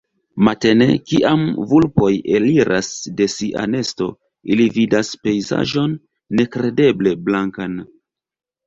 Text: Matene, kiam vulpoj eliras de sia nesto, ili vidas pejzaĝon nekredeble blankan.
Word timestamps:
Matene, 0.45 0.85
kiam 1.09 1.43
vulpoj 1.73 2.09
eliras 2.39 2.89
de 3.21 3.29
sia 3.35 3.67
nesto, 3.75 4.09
ili 4.57 4.69
vidas 4.81 5.15
pejzaĝon 5.29 5.95
nekredeble 6.41 7.17
blankan. 7.31 7.83